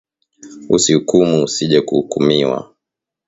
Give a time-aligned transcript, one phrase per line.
[0.75, 2.59] Usi hukumu usije kuhukumiwa